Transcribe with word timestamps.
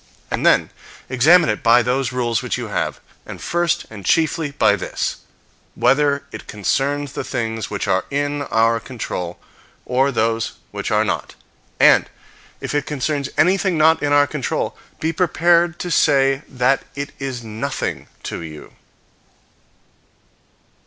And 0.31 0.43
then 0.43 0.71
examine 1.09 1.47
it 1.47 1.61
by 1.61 1.83
those 1.83 2.11
rules 2.11 2.41
which 2.41 2.57
you 2.57 2.69
have, 2.69 2.99
and 3.23 3.39
first, 3.39 3.85
and 3.91 4.03
chiefly, 4.03 4.49
by 4.49 4.75
this: 4.75 5.17
whether 5.75 6.23
it 6.31 6.47
concerns 6.47 7.13
the 7.13 7.23
things 7.23 7.69
which 7.69 7.87
are 7.87 8.05
in 8.09 8.41
our 8.41 8.73
own 8.73 8.79
control, 8.79 9.37
or 9.85 10.11
those 10.11 10.53
which 10.71 10.89
are 10.89 11.05
not; 11.05 11.35
and, 11.79 12.09
if 12.61 12.73
it 12.73 12.87
concerns 12.87 13.29
anything 13.37 13.77
not 13.77 14.01
in 14.01 14.11
our 14.11 14.25
control, 14.25 14.75
be 14.99 15.13
prepared 15.13 15.77
to 15.77 15.91
say 15.91 16.41
that 16.49 16.81
it 16.95 17.11
is 17.19 17.43
nothing 17.43 18.07
to 18.23 18.41
you. 18.41 18.73